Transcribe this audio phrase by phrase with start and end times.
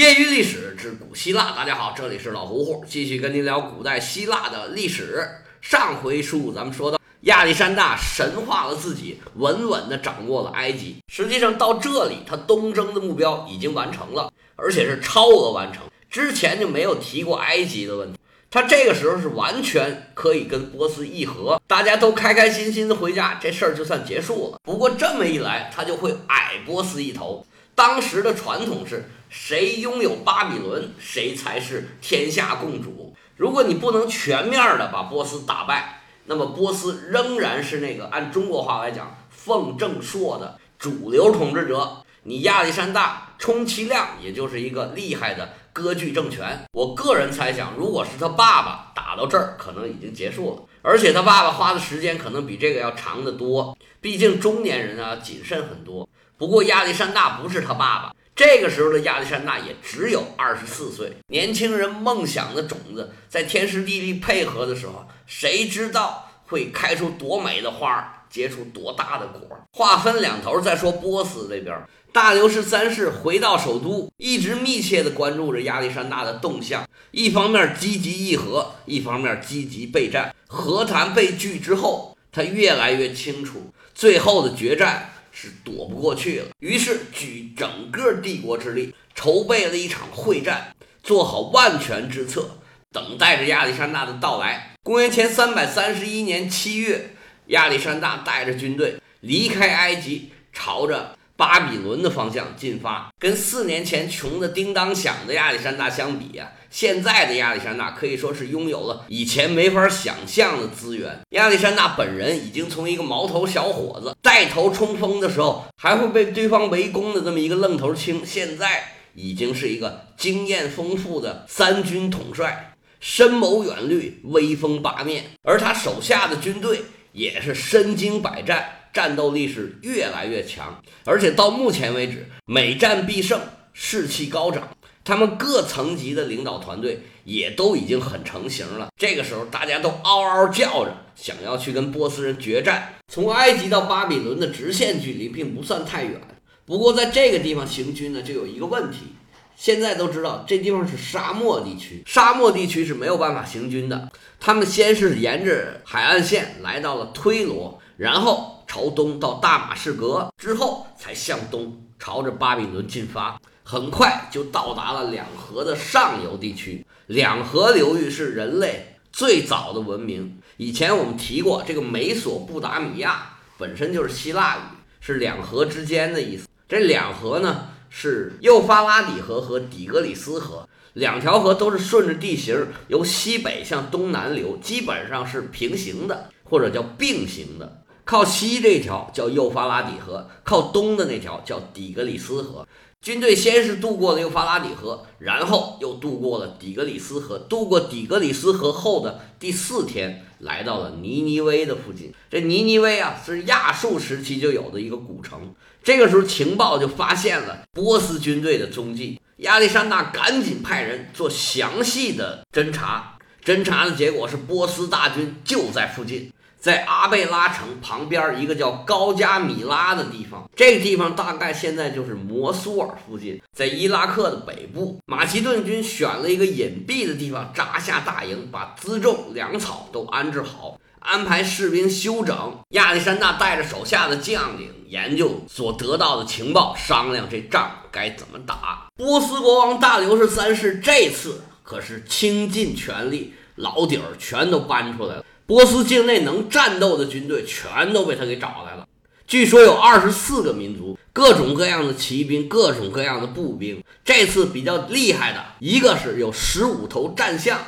[0.00, 5.28] 业余历史之古希腊，大家好，这里是老胡胡，继续跟您聊古代希腊的历史。
[5.60, 10.96] 上回书咱们说到，亚历山大神化了自己，稳稳地掌握了埃及。
[11.12, 15.82] 实际上到这里，他东征的目标已经完成了，而且是超额完成。
[16.08, 18.18] 之前就没有提过埃及的问题，
[18.50, 24.58] 他这个时候是完全可以跟波斯议和，大家都开开心心的回家，这事儿就算结束了。
[24.62, 27.44] 不过这么一来，他就会矮波斯一头。
[27.74, 33.14] 当时的传统是谁拥有巴比伦，谁才是天下共主。
[33.36, 42.02] 如果你不能全面的把波斯打败，那么波斯仍然是那个按中国话来讲奉正朔的主流统治者。
[42.24, 46.60] 你亚历山大充其量也就是一个厉害的割据政权。
[46.72, 50.62] 我个人猜想，如果是他爸爸打到这儿，可能已经结束了。
[50.82, 56.06] 而且他爸爸花的时间可能比这个要长得多，毕竟中年人啊谨慎很多。
[56.36, 61.12] 不过亚历山大不是他爸爸，这个时候的亚历山大也只有二十四岁。
[61.26, 69.46] 年轻人梦想的种子在天时地利配合的时候，谁知道会开出多美的花，结出多大的果？
[69.72, 71.78] 话分两头再说，波斯这边，
[72.14, 80.34] 大流士三世回到首都，一直密切地关注着亚历山大的动向，一方面积极议和，一方面积极备战。
[80.46, 85.12] 和谈被拒之后，他越来越清楚，最后的决战。
[85.32, 92.58] 是躲不过去了，于是举整个帝国之力筹备了一场会战，做好万全之策，
[92.92, 94.74] 等待着亚历山大的到来。
[94.82, 97.14] 公元前三百三十一年七月，
[97.46, 101.16] 亚历山大带着军队离开埃及，朝着。
[101.36, 111.20] 巴比伦的方向进发，跟四年前穷得叮当响的亚历山大相比呀，现在的亚历山大可以说是拥有了以前没法想象的资源。
[111.30, 128.76] 亚历山大本人已经从一个毛头小伙子带头冲锋的时候还会被对方围攻的这么一个愣头青，现在已经是一个经验丰富的三军统帅，深谋远虑，威风八面，而他手下的军队也是身经百战。
[128.92, 133.40] 战斗力是越来越强，而且到目前为止，每战必胜，
[133.72, 134.68] 士气高涨。
[135.04, 138.88] 他们各层级的领导团队也都已经很成型了。
[138.96, 142.94] 这个时候，大家都嗷嗷叫着想要去跟波斯人决战。
[143.08, 146.20] 从埃及到巴比伦的直线距离并不算太远，
[146.64, 149.14] 不过在这个地方行军呢，就有一个问题。
[149.56, 154.10] 现在都知道这地方是沙漠地区，沙漠地区是没有办法行军的。
[154.38, 158.58] 他们先是沿着海岸线来到了推罗，然后。
[158.70, 163.36] 朝东到大马士革之后，才向东朝着巴比伦进发，
[163.70, 166.84] 很快就到达了两河的上游地区。
[167.06, 170.40] 两河流域是人类最早的文明。
[170.56, 174.60] 以前我们提过，这个美索不达米亚本身就是希腊语，
[174.98, 176.48] 是两河之间的意思。
[176.68, 187.82] 这两河呢，是幼发拉底河和底格里斯河，两条河都是顺着地形由西北向东南流，基本上是平行的，或者叫并行的。
[188.04, 192.66] 靠西这条叫幼发拉底河，靠东的那条叫底格里斯河。
[193.02, 197.38] 军队先是渡过了幼发拉底河，然后又渡过了底格里斯河。
[197.38, 202.12] 渡过底格里斯河后的第四天，来到了尼尼微的附近。
[202.30, 205.54] 这尼尼微啊，是亚述时期就有的一个古城。
[205.82, 209.18] 这个时候，情报就发现了波斯军队的踪迹。
[209.38, 213.16] 亚历山大赶紧派人做详细的侦查。
[213.42, 216.30] 侦查的结果是，波斯大军就在附近。
[216.60, 225.00] 在阿贝拉城旁边一个叫高加米拉的地方，这个地方大概现在就是摩苏尔附近，在伊拉克的北部。
[225.06, 232.58] 马其顿军选了一个隐蔽的地方扎下大营，把辎重粮草都安置好，安排士兵休整。
[232.70, 238.86] 亚历山大带着手下的将领研究所得到的情报，商量这仗该怎么打。
[238.96, 245.24] 波斯国王大流士三世这次可是倾尽全力，老底儿全都搬出来了。
[245.50, 248.86] 波斯境内能战斗的军队全都被他给找来了。
[249.26, 253.82] 据说有二十四个民族，各种各样的骑兵，各种各样的步兵。
[254.04, 257.58] 这次比较厉害的一个是有十五头战象，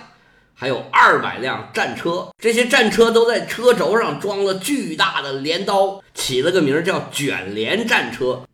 [0.55, 2.29] 还有二百辆战车。
[2.39, 8.45] 这些战车都在车轴上装了巨大的镰刀，起了个名叫“卷镰战车”。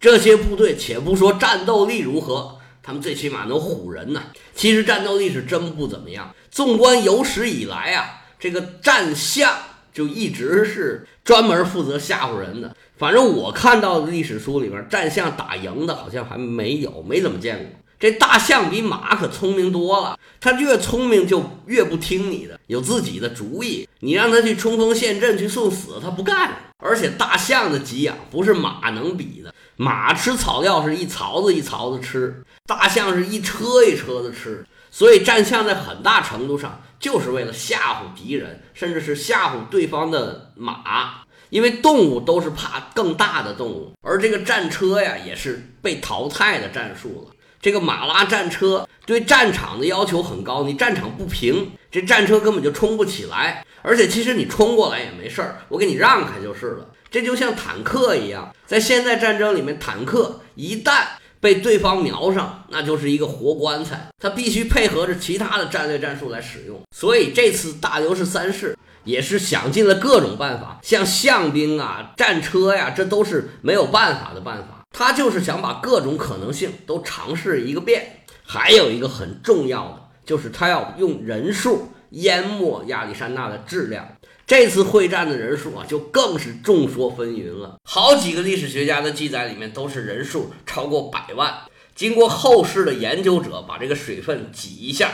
[0.00, 4.22] 这些部队且不说战斗力如何，他们最起码能唬人呐。
[4.54, 6.34] 其实战斗力是真不怎么样。
[6.50, 8.14] 纵观有史以来啊。
[8.38, 9.52] 这个战象
[9.92, 12.74] 就一直是专门负责吓唬人的。
[12.96, 17.66] 反正我看到的历史书里边，战象打赢的好像还没有，没怎么见过。
[18.00, 23.88] 这大象比马可聪明多了，它越聪明就越不听你的，有自己的主意。
[24.00, 26.56] 你让它去冲锋陷阵去送死，它不干。
[26.78, 29.52] 而且大象的给养不是马能比的。
[29.76, 34.64] 马吃草料是一槽子一槽子吃，大象是一车一车的吃。
[34.90, 41.22] 所以战象在很大程度上就是为了吓唬敌人，甚至是吓唬对方的马。
[41.50, 47.34] 因为动物都是怕更大的动物，而这个战车呀，也是被淘汰的战术了。
[47.58, 53.64] 这个马拉战车对战场的要求很高，你战场不平，这战车根本就冲不起来。
[53.80, 56.86] 而且其实你冲过来也没事儿，我给你让开就是了。
[57.10, 61.06] 这就像坦克一样，在现代战争里面，坦克一旦
[61.40, 66.80] 被对方瞄上，那就是一个活棺材，他必须配合着其他的战略战术来使用。
[66.94, 68.76] 所以这次大流士三世。
[69.04, 74.84] 也是想尽了各种办法，像象兵啊、战车呀，这都是没有办法的办法。
[74.90, 78.24] 他就是想把各种可能性都尝试一个遍。
[78.44, 84.06] 还有一个很重要的，就是他要用人数淹没亚历山大的质量。
[84.48, 87.76] 这次会战的人数啊，就更是众说纷纭了。
[87.84, 91.54] 好几个历史学家的记载里面都是人数超过百万。
[91.94, 95.12] 经过后世的研究者把这个水分挤一下，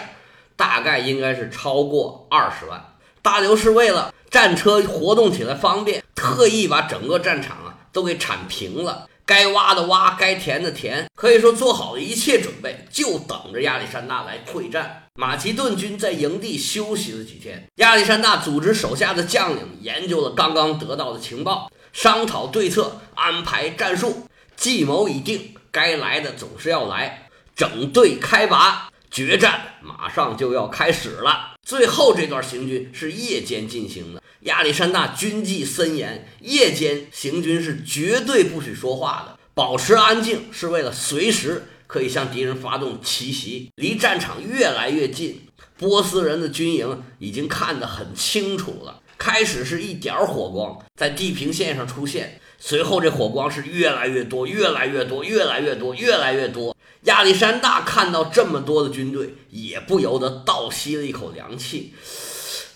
[0.55, 2.95] 大概应该是超过二十万。
[3.23, 15.03] 大刘是为了战车活动起来方便，特意把整个战场啊都给铲平了，该挖的挖，该填的填，可以说做好了一切准备，就等着亚历山大来会战。
[15.15, 24.27] 马其顿军在营地休息了几天，亚历山大组织手下的将领研究了刚刚得到的情报，商讨对策，安排战术，
[24.57, 28.89] 计谋已定，该来的总是要来，整队开拔。
[29.11, 34.23] 决战马上就要开始了，最后这段行军是夜间进行的。
[34.41, 43.71] 亚历山大军纪森严，夜间行军是绝对不许说话的，保持安静是为了随时可以向敌人发动奇袭。
[43.77, 45.41] 离战场越来越近，
[45.79, 49.01] 波斯人的军营已经看得很清楚了。
[49.17, 56.75] 开始是一点火光在地平线上出现，随后这火光是越来越多，越来越多，越来越多，越来越多。
[57.03, 61.93] 亚历山大看到这么多的军队，也不由得倒吸了一口凉气。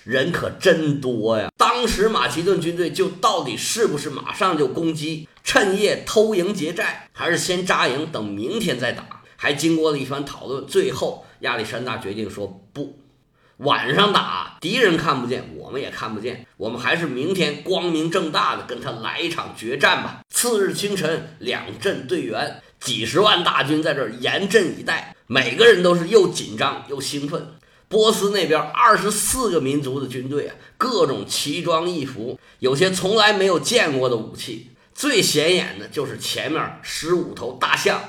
[0.05, 1.50] 人可真多呀！
[1.56, 9.23] 当时马其顿军队就到底是不是马上就攻击，趁夜偷营劫寨，还是先扎营等明天再打？
[9.37, 12.99] 还经过了一番讨论，最后亚历山大决定说不，
[13.59, 20.21] 晚上打，敌人看不见，我们也看不见，我们还是明天光明正大的跟他来一场决战吧。
[20.31, 22.63] 次日清晨，两阵队员。
[22.79, 27.55] 几十万大军在这儿严阵以待，每个人都是又紧张又兴奋。
[27.89, 34.71] 波斯那边二十四个民族的军队啊，各种奇装异服，有些从来没有见过的武器。
[34.95, 38.01] 最显眼的就是前面十五头大象，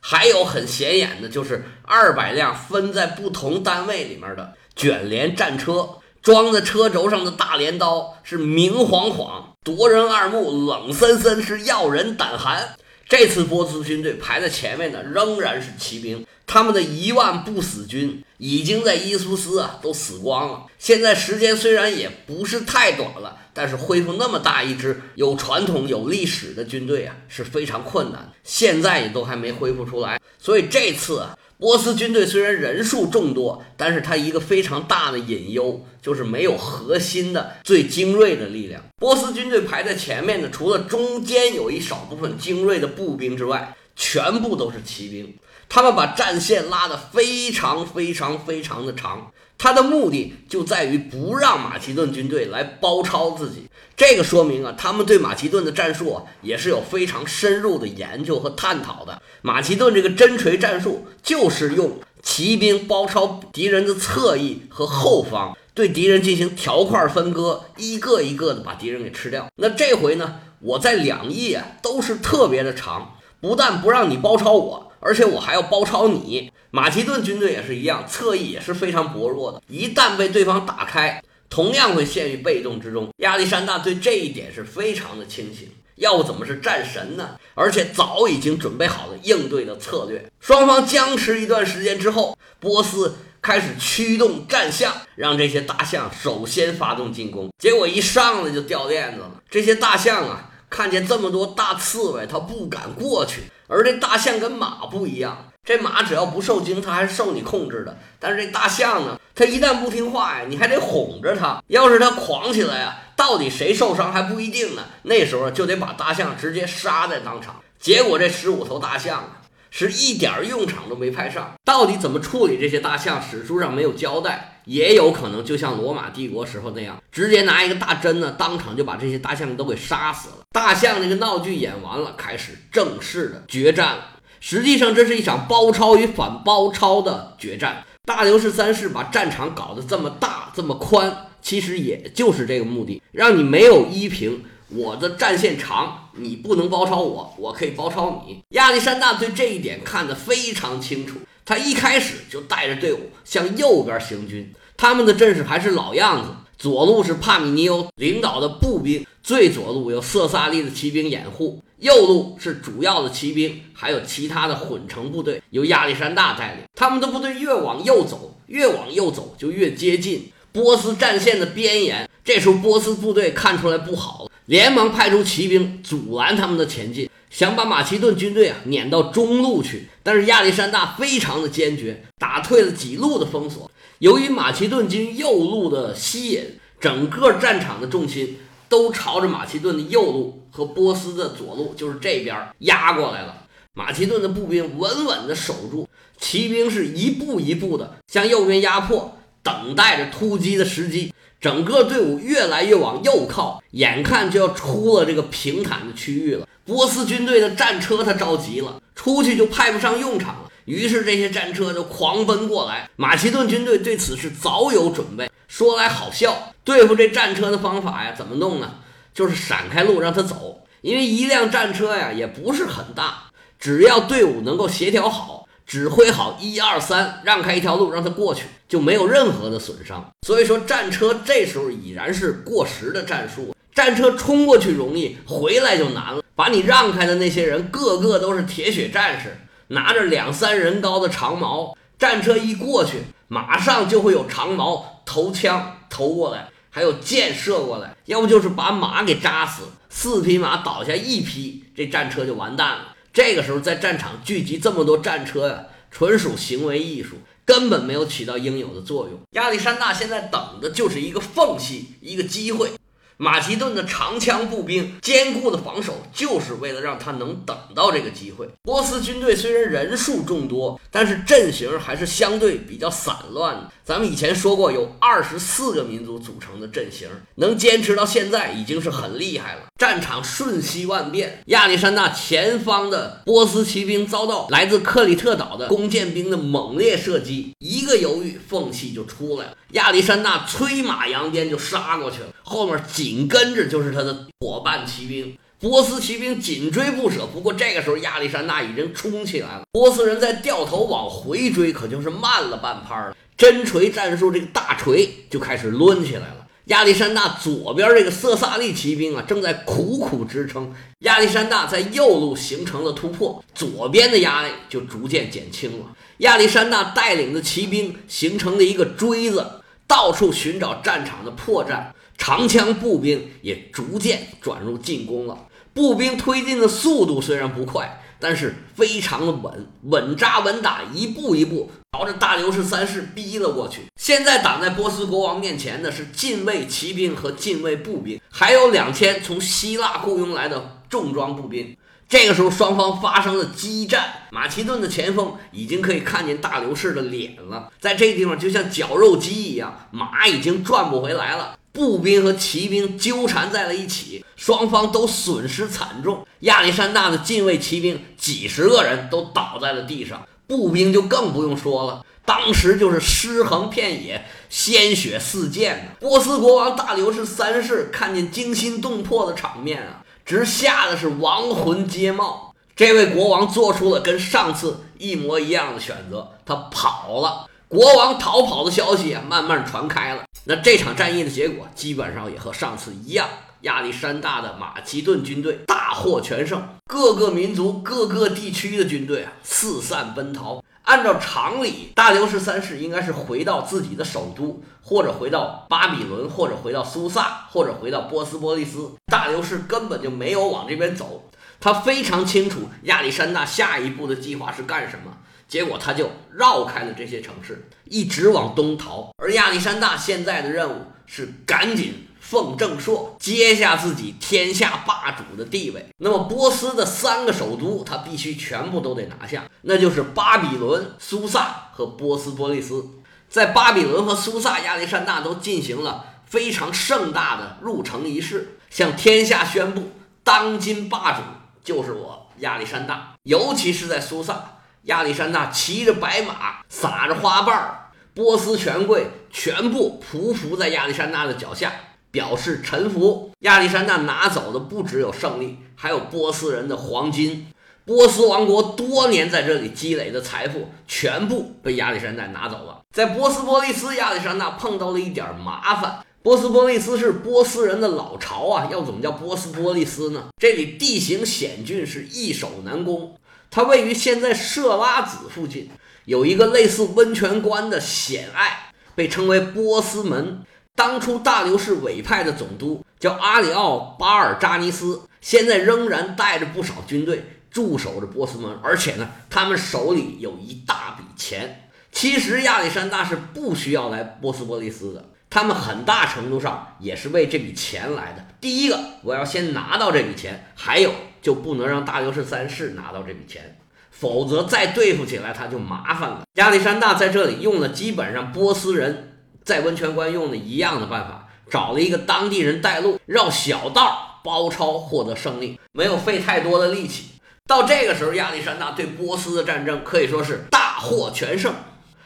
[0.00, 5.88] 还有很显眼的就是二百辆分在不同单位里面的卷帘战车，
[6.22, 12.76] 装在车轴上的大镰刀是明晃晃，夺人二目，冷森森，是要人胆寒。
[13.08, 20.66] 这次波斯军队排在前面的仍然是骑兵，他们的一万不死军已经在伊苏斯啊都死光了。
[20.78, 30.20] 现在时间虽然也不是太短了，但是恢复那么大一支有传统、有历史的军队啊是非常困难，现在也都还没恢复出来。
[30.38, 31.36] 所以这次啊。
[31.58, 38.80] 波斯军队虽然人数众多，但是它一个非常大的隐忧就是没有核心的最精锐的力量。
[38.98, 45.34] 波斯军队排在前面的，除了中间有一少部分精锐的步兵之外，全部都是骑兵。
[45.68, 49.30] 他们把战线拉得非常非常非常的长。
[49.56, 53.68] 他的目的就在于不让马其顿军队来包抄自己。
[53.96, 59.20] 这个说明啊，他们对马其顿的战术啊也是有非常深入的研究和探讨的。
[59.42, 69.48] 马其顿这个针锤战术就是用骑兵包抄敌人的侧翼和后方，对敌人进行条块分割，一个一个的把敌人给吃掉。
[69.56, 76.50] 那这回呢，我在两翼啊都是特别的长，不但不让你包抄我，而且我还要包抄你。
[76.70, 83.08] 马其顿军队也是一样，侧翼也是非常薄弱的，一旦被对方打开，同样会陷于被动之中。
[83.18, 87.36] 亚历山大对这一点是非常的清醒，要不怎么是战神呢？
[87.54, 90.30] 而且早已经准备好了应对的策略。
[90.40, 97.48] 双方僵持一段时间之后，波斯开始驱动战象，让这些大象首先发动进攻。
[97.58, 103.44] 结果一上来就掉链子了，这些大象啊，看见这么多大刺猬，它不敢过去。
[103.66, 105.46] 而这大象跟马不一样。
[105.64, 107.98] 这马只要不受惊，它还是受你控制的。
[108.18, 111.62] 但是这大象呢，它一旦不听话呀，你还得哄着它。
[111.66, 114.84] 要是它狂起来呀，到底谁受伤还不一定呢。
[115.02, 117.56] 那时候就得把大象直接杀在当场。
[117.78, 121.52] 结果这十五头大象啊，是一点用场都没派上。
[121.66, 130.36] 到底怎么处理这些大象，史书上没有交代，也有可能就像罗马帝国时候那样，直接拿一个大针呢，当场就把这些大象都给杀死了。
[130.52, 134.04] 大象这个闹剧演完了，开始正式的决战了。
[134.40, 137.82] 实际上，这是一场包抄与反包抄的决战。
[138.04, 144.44] 大流士三世把战场搞得这么大、这么宽，其实也就是这个目的，让你没有依凭。
[144.68, 148.38] 我的战线长，你不能包抄我，我可以包抄你。
[148.50, 151.16] 亚历山大对这一点看得非常清楚，
[151.48, 154.52] 他一开始就带着队伍向右边行军。
[154.76, 156.28] 他们的阵势还是老样子，
[156.58, 166.64] 左路是帕米尼欧领导的步兵，最左路有色萨利的骑兵掩护，右路是主要的骑兵，还有其他的混成部队由亚历山大带领。
[166.74, 172.06] 他们的部队越往右走，越往右走就越接近波斯战线的边沿。
[172.22, 174.30] 这时候波斯部队看出来不好了。
[174.44, 179.88] 连忙派出骑兵阻拦他们的前进，想把马其顿军队啊撵到中路去。
[180.02, 183.70] 但是亚历山大非常的坚决，打退了几路的封锁。
[183.98, 193.44] 由于马其顿军右路的吸引，整个战场的重心都朝着马其顿的右路和波斯的左路，就是这边压过来了。
[193.74, 201.12] 马其顿的步兵稳稳地守住，骑兵是一步一步的向右边压迫，等待着突击的时机。
[201.40, 206.47] 整个队伍越来越往右靠，眼看就要出了这个平坦的区域了。
[206.68, 210.50] 波斯军队的战车他着急了，出去就派不上用场了。
[210.66, 212.90] 于是这些战车就狂奔过来。
[212.96, 215.30] 马其顿军队对此是早有准备。
[215.48, 218.74] 说来好笑，对付这战车的方法呀，怎么弄呢？
[219.14, 225.48] 就是闪开路让他走，因为一辆战车呀也不是很大，只要队伍能够协调好。
[225.66, 230.06] 指挥好一二三，让开一条路让他过去，就没有任何的损伤。
[230.26, 233.54] 所以说，战车这时候已然是过时的战术。
[233.78, 236.20] 战车冲过去容易，回来就难了。
[236.34, 241.78] 把你让开的那些人，个个都是铁血战士，拿着两三人高的长矛。
[241.96, 249.62] 战车一过去，马上就会有长矛投枪投过来，还有箭射过来，要不就是把马给扎死。
[249.88, 252.96] 四匹马倒下一匹，这战车就完蛋了。
[253.12, 259.20] 这个时候，在战场聚集这么多战车呀，纯属行为艺术，根本没有起到应有的作用。
[259.34, 262.72] 亚历山大现在等的就是一个缝隙，一个机会。
[263.18, 268.48] 马其顿的长枪步兵坚固的防守，就是为了让他能等到这个机会。
[268.62, 273.72] 波斯军队虽然人数众多，但是阵型还是相对比较散乱的。
[273.84, 279.62] 咱们以前说过，有二十四个民族组成的阵型，能坚持到现在已经是很厉害了。
[279.78, 289.56] 战场瞬息万变，亚历山大前方的波斯骑兵遭到来自克里特岛的弓箭兵的猛烈射击，一个犹豫，缝隙就出来了。
[289.72, 295.36] 亚历山大催马扬鞭就杀过去了，后面紧跟着就是他的伙伴骑兵。
[295.60, 299.62] 波斯骑兵紧追不舍，不过这个时候亚历山大已经冲起来了。
[299.72, 303.16] 波斯人再掉头往回追，可就是慢了半拍了。
[303.36, 306.46] 真锤战术，这个大锤就开始抡起来了。
[306.68, 310.74] 亚历山大左边这个色萨利骑兵啊，正在苦苦支撑。
[311.00, 315.86] 亚历山大在右路形成了突破，左边的压力就逐渐减轻了。
[316.18, 321.86] 亚历山大带领的骑兵形成了一个锥子，到处寻找战场的破绽。
[322.18, 325.46] 长枪步兵也逐渐转入进攻了。
[325.72, 333.82] 步兵推进的速度虽然不快，但是非常的稳，稳扎稳打，一步一步朝着大流士三世逼了过去。
[333.96, 341.76] 现在挡在波斯国王面前的是近卫骑兵和近卫步兵，还有两千从希腊雇佣来的重装步兵。
[342.08, 344.02] 这个时候，双方发生了激战。
[344.30, 351.58] 马其顿的前锋已经可以看见大流士的脸了，在这地方就像绞肉机一样，马已经转不回来了。
[351.78, 356.26] 步兵和骑兵纠缠在了一起，双方都损失惨重。
[356.40, 362.04] 亚历山大的近卫骑兵几十个人都倒在了地上，步兵就更不用说了。
[362.24, 365.94] 当时就是尸横遍野，鲜血四溅。
[366.00, 372.56] 波斯国王大流士三世看见惊心动魄的场面啊，直吓得是亡魂皆冒。
[372.74, 377.46] 这位国王做出了跟上次一模一样的选择，他跑了。
[377.68, 380.24] 国王逃跑的消息啊，慢慢传开了。
[380.50, 383.28] 那这场战役的结果基本上也和上次一样，
[383.60, 390.64] 亚历山大的马其顿军队大获全胜，各个民族、各个地区的军队啊四散奔逃。
[390.84, 398.92] 按照常理，大流士三世应该是回到自己的首都，或者回到巴比伦，或者回到苏萨，或者回到波斯波利斯。
[399.12, 401.28] 大流士根本就没有往这边走，
[401.60, 405.12] 他非常清楚亚历山大下一步的计划是干什么。
[405.48, 409.10] 结果他就绕开了这些城市，一直往东逃。
[409.16, 415.86] 而亚历山大现在的任务是赶紧奉正朔，接下自己天下霸主的地位。
[415.96, 422.84] 那么波斯的三个首都，他必须全部都得拿下，那就是巴比伦、苏萨和波斯波利斯。
[423.30, 431.22] 在巴比伦和苏萨，亚历山大都进行了非常盛大的入城仪式，向天下宣布：当今霸主
[431.64, 433.14] 就是我亚历山大。
[433.22, 434.57] 尤其是在苏萨，
[434.88, 437.90] 亚历山大骑着白马，撒着花瓣儿。
[438.14, 441.72] 波斯权贵全部匍匐在亚历山大的脚下，
[442.10, 443.30] 表示臣服。
[443.40, 447.48] 亚历山大拿走的不只有胜利，还有波斯人的黄金。
[447.84, 452.80] 波斯王国多年在这里积累的财富，全部被亚历山大拿走了。
[452.90, 455.98] 在波斯波利斯，亚历山大碰到了一点麻烦。
[456.22, 460.28] 波斯波利斯是波斯人的老巢啊，要怎么叫波斯波利斯呢？
[460.38, 463.14] 这里地形险峻，是易守难攻。
[463.50, 465.70] 它位于现在设拉子附近。
[466.04, 470.42] 有一个类似温泉关的险隘，被称为波斯门。
[470.74, 481.68] 当初大流士委派的总督叫阿里奥巴尔扎尼斯，现在仍然带着不少军队驻守着波斯门，而且呢，他们手里有一大笔钱。
[481.90, 488.24] 其实亚历山大是不需要来波斯波利斯的，他们很大程度上也是为这笔钱来的。
[488.40, 493.58] 第一个，我要先拿到这笔钱，还有就不能让大流士三世拿到这笔钱。
[493.90, 496.22] 否则再对付起来他就麻烦了。
[496.34, 507.12] 亚历山大在这里用了基本上波斯人在温泉关用的一样的办法，找了一个当地人带路，绕小道包抄获得胜利，没有费太多的力气。
[507.48, 511.52] 到这个时候，亚历山大对波斯的战争可以说是大获全胜，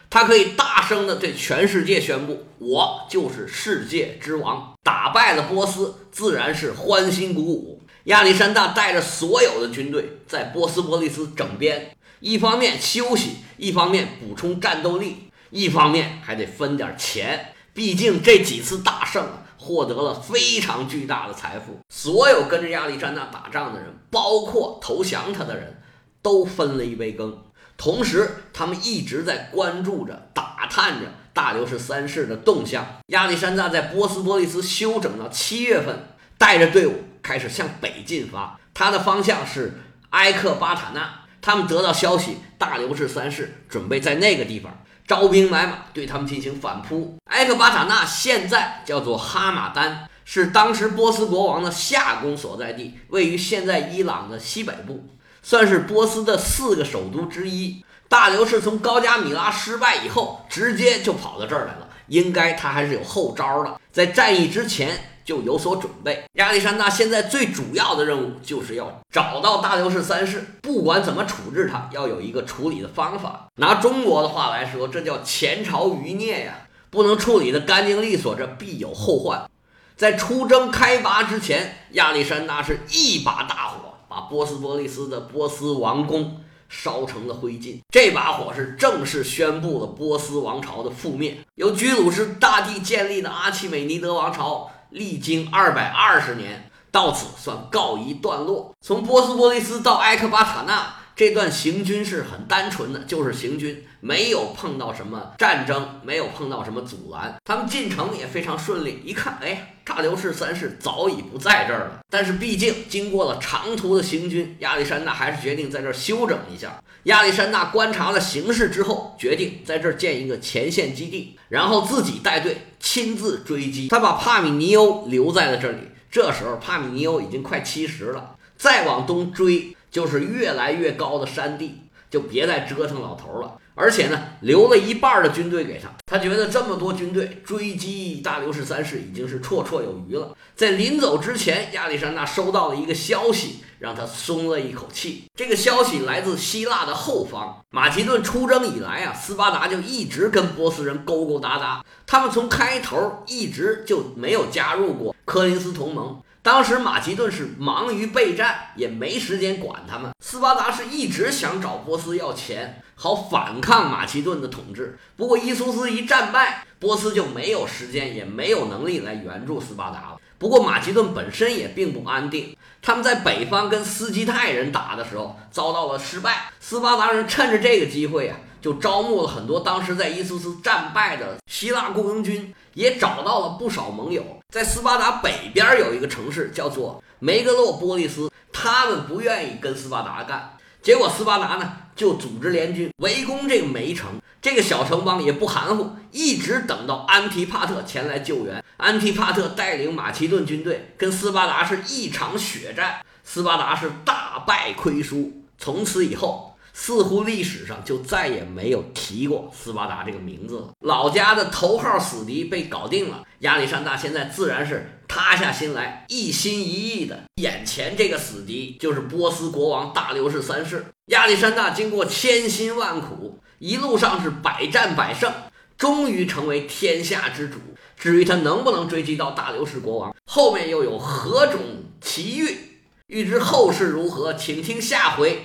[0.09, 7.71] 他可以大声的对全世界宣布：“我就是世界之王。”打败了波斯，自然是欢欣鼓舞。
[8.04, 17.54] 亚历山大带着所有的军队在波斯波利斯整编，一方面休息，一方面补充战斗力，一方面还得分点钱。
[17.73, 25.80] 毕竟这几次大胜获得了非常巨大的财富，所有跟着亚历山大打仗的人，包括投降他的人，
[26.21, 27.38] 都分了一杯羹。
[27.76, 32.85] 同时，他们一直在关注着、打探着大流士三世的动向。
[33.06, 36.12] 亚历山大在波斯波利斯休整到七月份，
[36.42, 37.04] 带着队伍。
[37.22, 39.78] 开始向北进发，他的方向是
[40.11, 41.20] 埃克巴塔纳。
[41.40, 47.16] 他们得到消息，大流士三世准备在那个地方招兵买马，对他们进行反扑。
[47.26, 55.05] 埃克巴塔纳现在叫做哈马丹，是当时波斯国王的夏宫所在地，位于现在伊朗的西北部，
[55.44, 57.85] 算是波斯的四个首都之一。
[58.09, 64.98] 大流士从高加米拉失败以后，直接就跑到这儿来了，应该他还是有后招的，在战役之前。
[65.24, 66.24] 就有所准备。
[66.35, 73.48] 亚历山大现在最主要的任务就是要找到大流士三世，不管怎么处置他，要有一个处理的方法。
[73.56, 79.48] 拿中国的话来说，这叫前朝余孽呀，不能处理的干净利索，这必有后患。
[79.96, 87.78] 在出征开拔之前，亚历山大是一把大火把波斯波利斯的波斯王宫烧成了灰烬。
[87.90, 94.70] 这把火是正式宣布了波斯王朝的覆灭，由居鲁士大帝建立的阿契美尼德王朝。
[94.92, 98.74] 历经二百二十年，到此算告一段落。
[98.81, 107.35] 从波斯波利斯到埃克巴塔纳这段行军是很单纯的，就是行军，没有碰到什么战争，没有碰到什么阻拦。
[107.44, 109.03] 他们进城也非常顺利。
[109.05, 112.01] 一看，哎，大流士三世早已不在这儿了。
[112.11, 116.83] 但是毕竟经过了长途的行军，亚历山大还是决定在这儿休整一下。
[117.05, 122.57] 亚历山大观察了形势之后，决定在这儿建一个前线基地，然后自己带队。
[122.81, 125.79] 亲自追击，他把帕米尼欧留在了这里。
[126.11, 133.59] 这时候，帕米尼欧已经快七十了，再往东追就是越来越高的山地，就别再折腾老头了。
[133.74, 140.37] 而且呢，留了一半的军队给他，他觉得这么多军队追击大流士三世已经是绰绰有余了。
[140.55, 145.24] 在临走之前，亚历山大收到了一个消息，让他松了一口气。
[145.35, 156.20] 这个消息来自希腊的后方，马其顿出征以来啊，斯巴达就一直跟波斯人勾勾搭搭，他们从开头一直就没有加入过科林斯同盟。
[156.42, 160.11] 当时马其顿是忙于备战，也没时间管他们。
[160.18, 164.98] 斯巴达是一直想找波斯要钱，好反抗马其顿的统治。
[165.16, 170.16] 不过伊苏斯一战败，波斯就没有时间，也没有能力来援助斯巴达了。
[170.37, 176.50] 不过马其顿本身也并不安定，他们在北方跟斯基泰人打的时候遭到了失败。
[176.59, 178.37] 斯巴达人趁着这个机会啊。
[178.62, 184.25] 就招募了很多当时在伊苏斯战败的希腊雇佣军，也找到了不少盟友。
[184.48, 194.09] 在斯巴达北边有一个城市叫做梅格洛波利斯，他们不愿意跟斯巴达干，结果斯巴达呢就组织联军围攻这个梅城。
[194.40, 198.62] 这个小城邦也不含糊，一直等到安提帕特前来救援。
[198.77, 205.33] 安提帕特带领马其顿军队跟斯巴达是一场血战，斯巴达是大败亏输。
[205.59, 210.70] 从此以后，似乎历史上就再也没有提过斯巴达这个名字了。
[210.80, 217.24] 老家的头号死敌被搞定了，亚历山大现在自然是塌下心来，一心一意的。
[217.37, 220.87] 眼前这个死敌就是波斯国王大流士三世。
[221.06, 223.38] 亚历山大经过千辛万苦。
[223.58, 225.32] 一路上是百战百胜，
[225.78, 227.58] 终于成为天下之主。
[227.96, 231.61] 至于他能不能追击到大流士国王，后面又有何种
[232.00, 232.58] 奇遇？
[233.06, 235.44] 欲知后事如何，请听下回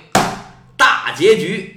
[1.08, 1.74] 大结局。